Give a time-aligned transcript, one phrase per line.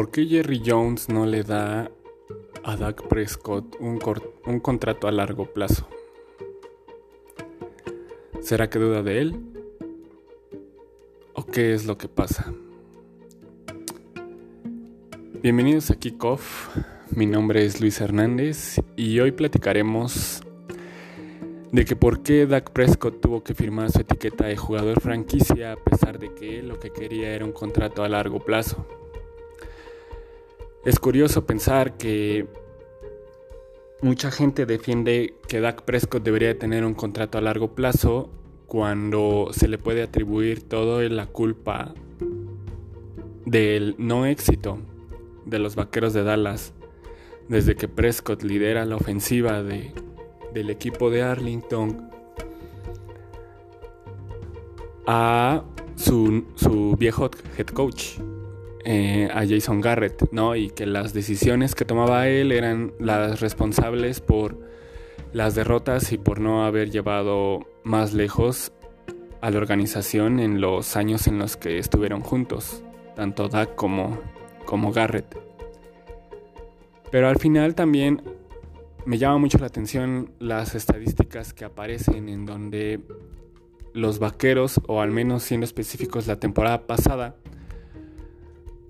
[0.00, 1.90] ¿Por qué Jerry Jones no le da
[2.64, 3.98] a Dak Prescott un,
[4.60, 5.86] contrato a largo plazo?
[8.40, 9.36] ¿Será que duda de él?
[11.34, 12.50] ¿O qué es lo que pasa?
[15.42, 16.74] Bienvenidos a Kickoff,
[17.10, 20.40] mi nombre es Luis Hernández y hoy platicaremos
[21.72, 25.76] de que por qué Dak Prescott tuvo que firmar su etiqueta de jugador franquicia a
[25.76, 28.86] pesar de que lo que quería era un contrato a largo plazo.
[30.84, 32.46] Es curioso pensar que
[34.00, 38.30] mucha gente defiende que Dak Prescott debería tener un contrato a largo plazo
[38.66, 41.92] cuando se le puede atribuir todo la culpa
[43.44, 44.78] del no éxito
[45.44, 46.72] de los Vaqueros de Dallas
[47.48, 49.92] desde que Prescott lidera la ofensiva de,
[50.54, 52.08] del equipo de Arlington
[55.06, 55.62] a
[55.96, 57.28] su, su viejo
[57.58, 58.18] head coach,
[58.84, 60.56] eh, a Jason Garrett, ¿no?
[60.56, 64.58] Y que las decisiones que tomaba él eran las responsables por
[65.32, 68.72] las derrotas y por no haber llevado más lejos
[69.40, 72.82] a la organización en los años en los que estuvieron juntos,
[73.16, 74.18] tanto Dak como,
[74.64, 75.38] como Garrett.
[77.10, 78.22] Pero al final también
[79.04, 83.00] me llama mucho la atención las estadísticas que aparecen en donde
[83.92, 87.36] los vaqueros, o al menos siendo específicos la temporada pasada,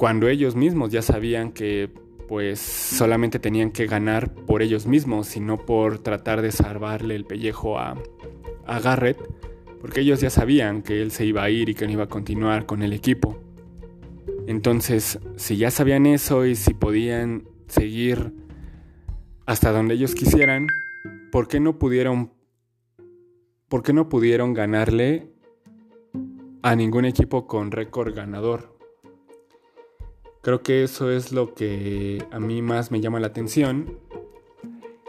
[0.00, 1.90] cuando ellos mismos ya sabían que
[2.26, 7.26] pues solamente tenían que ganar por ellos mismos y no por tratar de salvarle el
[7.26, 8.02] pellejo a,
[8.64, 9.18] a Garrett,
[9.78, 12.08] porque ellos ya sabían que él se iba a ir y que no iba a
[12.08, 13.36] continuar con el equipo.
[14.46, 18.32] Entonces, si ya sabían eso y si podían seguir
[19.44, 20.66] hasta donde ellos quisieran,
[21.30, 22.32] ¿por qué no pudieron
[23.68, 25.30] por qué no pudieron ganarle
[26.62, 28.79] a ningún equipo con récord ganador?
[30.42, 33.98] Creo que eso es lo que a mí más me llama la atención.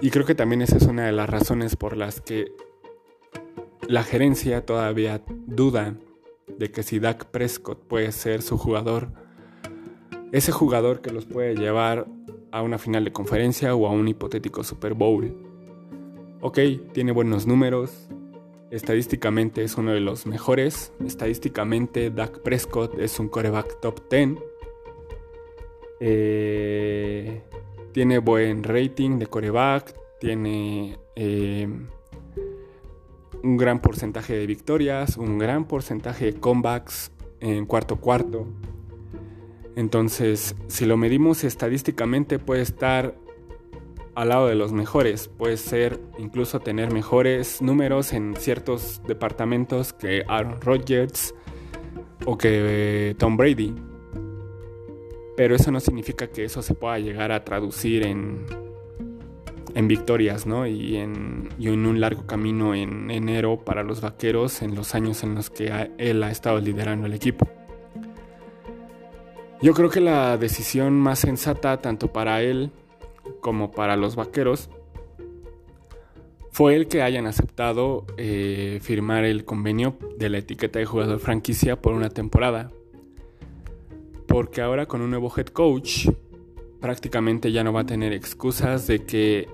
[0.00, 2.52] Y creo que también esa es una de las razones por las que
[3.88, 5.96] la gerencia todavía duda
[6.58, 9.08] de que si Dak Prescott puede ser su jugador,
[10.30, 12.06] ese jugador que los puede llevar
[12.52, 15.36] a una final de conferencia o a un hipotético Super Bowl.
[16.40, 16.58] Ok,
[16.92, 18.08] tiene buenos números,
[18.70, 24.55] estadísticamente es uno de los mejores, estadísticamente Dak Prescott es un coreback top 10
[26.00, 27.42] eh,
[27.92, 31.68] tiene buen rating de coreback, tiene eh,
[33.42, 38.46] un gran porcentaje de victorias, un gran porcentaje de comebacks en cuarto cuarto.
[39.76, 43.14] Entonces, si lo medimos estadísticamente, puede estar
[44.14, 45.28] al lado de los mejores.
[45.28, 51.34] Puede ser incluso tener mejores números en ciertos departamentos que Aaron Rodgers
[52.24, 53.74] o que eh, Tom Brady
[55.36, 58.46] pero eso no significa que eso se pueda llegar a traducir en,
[59.74, 60.66] en victorias, ¿no?
[60.66, 65.34] Y en, en, un largo camino en enero para los vaqueros en los años en
[65.34, 67.46] los que él ha estado liderando el equipo.
[69.60, 72.70] Yo creo que la decisión más sensata, tanto para él
[73.40, 74.70] como para los vaqueros,
[76.50, 81.80] fue el que hayan aceptado eh, firmar el convenio de la etiqueta de jugador franquicia
[81.80, 82.70] por una temporada
[84.36, 86.10] porque ahora con un nuevo head coach
[86.78, 89.48] prácticamente ya no va a tener excusas de que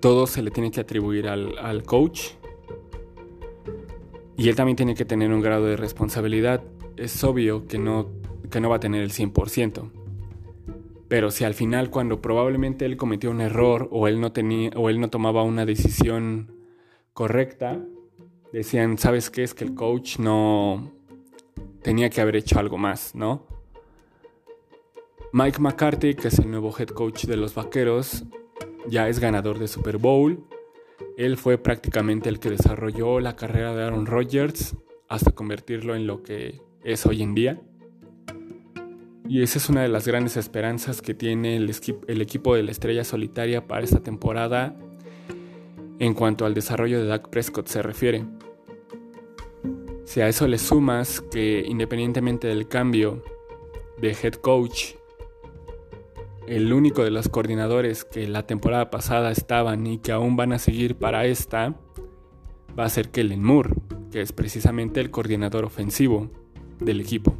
[0.00, 2.32] todo se le tiene que atribuir al, coach
[4.36, 6.62] y él también tiene que tener un grado de responsabilidad.
[6.98, 8.10] Es obvio que no,
[8.50, 9.90] que no va a tener el 100%.
[11.08, 14.90] Pero si al final cuando probablemente él cometió un error o él no tenía o
[14.90, 16.52] él no tomaba una decisión
[17.14, 17.82] correcta,
[18.52, 19.42] decían, "¿Sabes qué?
[19.42, 20.99] Es que el coach no
[21.82, 23.46] tenía que haber hecho algo más, ¿no?
[25.32, 28.24] Mike McCarthy, que es el nuevo head coach de los Vaqueros,
[28.88, 30.44] ya es ganador de Super Bowl.
[31.16, 34.74] Él fue prácticamente el que desarrolló la carrera de Aaron Rodgers
[35.08, 37.60] hasta convertirlo en lo que es hoy en día.
[39.28, 41.72] Y esa es una de las grandes esperanzas que tiene el,
[42.08, 44.76] el equipo de la Estrella Solitaria para esta temporada
[46.00, 48.24] en cuanto al desarrollo de Dak Prescott se refiere.
[50.10, 53.22] Si a eso le sumas que independientemente del cambio
[54.00, 54.94] de head coach,
[56.48, 60.58] el único de los coordinadores que la temporada pasada estaban y que aún van a
[60.58, 61.76] seguir para esta,
[62.76, 63.70] va a ser Kellen Moore,
[64.10, 66.28] que es precisamente el coordinador ofensivo
[66.80, 67.32] del equipo.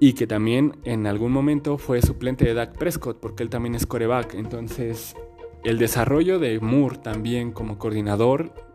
[0.00, 3.84] Y que también en algún momento fue suplente de Dak Prescott, porque él también es
[3.84, 4.36] coreback.
[4.36, 5.16] Entonces,
[5.64, 8.73] el desarrollo de Moore también como coordinador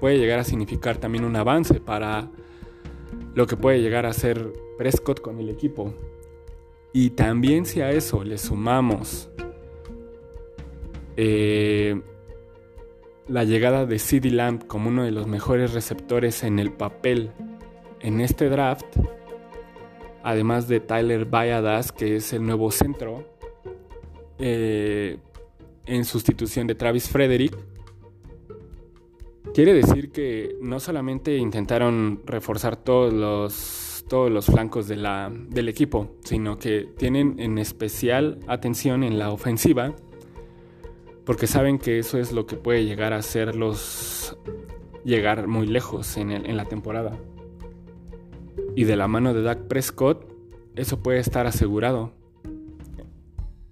[0.00, 2.30] puede llegar a significar también un avance para
[3.34, 5.94] lo que puede llegar a ser Prescott con el equipo.
[6.92, 9.30] Y también si a eso le sumamos
[11.16, 12.00] eh,
[13.28, 17.30] la llegada de CD Lamb como uno de los mejores receptores en el papel
[18.00, 18.96] en este draft,
[20.22, 23.24] además de Tyler Bayadas, que es el nuevo centro,
[24.38, 25.18] eh,
[25.86, 27.56] en sustitución de Travis Frederick,
[29.54, 35.68] quiere decir que no solamente intentaron reforzar todos los, todos los flancos de la, del
[35.68, 39.94] equipo, sino que tienen en especial atención en la ofensiva,
[41.24, 44.36] porque saben que eso es lo que puede llegar a hacerlos
[45.04, 47.18] llegar muy lejos en, en la temporada.
[48.76, 50.32] Y de la mano de Dak Prescott,
[50.76, 52.12] eso puede estar asegurado.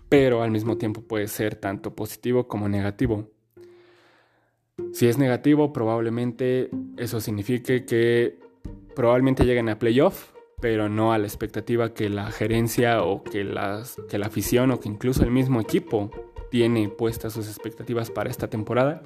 [0.08, 3.30] Pero al mismo tiempo puede ser tanto positivo como negativo.
[4.98, 8.36] Si es negativo, probablemente eso signifique que
[8.96, 13.94] probablemente lleguen a playoff, pero no a la expectativa que la gerencia o que, las,
[14.08, 16.10] que la afición o que incluso el mismo equipo
[16.50, 19.00] tiene puestas sus expectativas para esta temporada.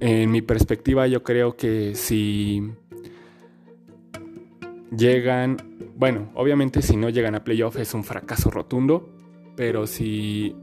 [0.00, 2.72] En mi perspectiva, yo creo que si
[4.90, 5.58] llegan,
[5.96, 9.06] bueno, obviamente si no llegan a playoff es un fracaso rotundo,
[9.54, 10.56] pero si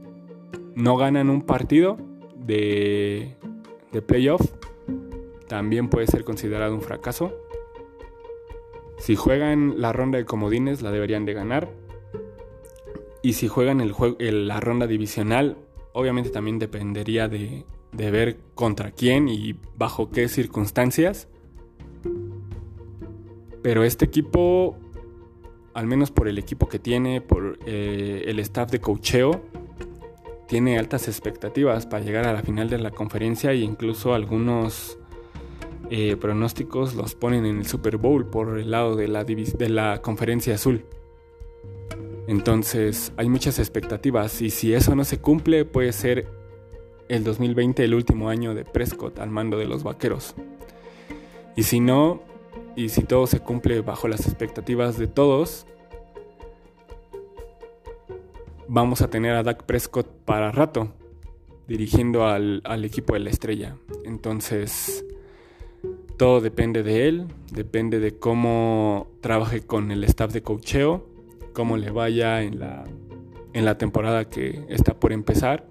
[0.74, 1.96] no ganan un partido
[2.44, 3.36] de,
[3.92, 4.42] de playoff,
[5.46, 7.32] también puede ser considerado un fracaso.
[8.98, 11.70] Si juegan la ronda de comodines, la deberían de ganar.
[13.22, 13.94] Y si juegan el
[14.48, 15.56] la ronda divisional,
[15.92, 21.28] obviamente también dependería de, de ver contra quién y bajo qué circunstancias.
[23.62, 24.76] Pero este equipo,
[25.72, 29.42] al menos por el equipo que tiene, por eh, el staff de cocheo,
[30.46, 34.98] tiene altas expectativas para llegar a la final de la conferencia e incluso algunos
[35.90, 40.00] eh, pronósticos los ponen en el Super Bowl por el lado de la, de la
[40.02, 40.84] conferencia azul.
[42.26, 46.26] Entonces hay muchas expectativas y si eso no se cumple puede ser
[47.08, 50.34] el 2020 el último año de Prescott al mando de los Vaqueros.
[51.56, 52.22] Y si no,
[52.76, 55.66] y si todo se cumple bajo las expectativas de todos,
[58.68, 60.92] vamos a tener a Dak Prescott para rato
[61.66, 63.76] dirigiendo al, equipo de la estrella.
[64.04, 65.04] Entonces,
[66.16, 71.06] todo depende de él, depende de cómo trabaje con el staff de cocheo,
[71.52, 72.84] cómo le vaya en la,
[73.52, 75.66] en la temporada que está por empezar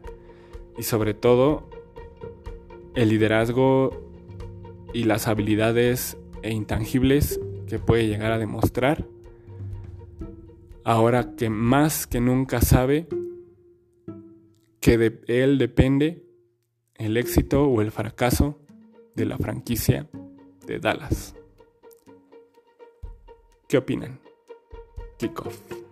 [0.78, 1.70] y sobre todo
[2.96, 3.92] el liderazgo
[4.94, 9.06] y las habilidades e intangibles que puede llegar a demostrar,
[10.84, 13.08] ahora que más que nunca sabe
[14.80, 16.26] que de él depende
[16.96, 18.60] el éxito o el fracaso
[19.16, 20.10] de la franquicia
[20.66, 21.36] de Dallas.
[23.68, 24.20] ¿Qué opinan?
[25.18, 25.83] Kickoff.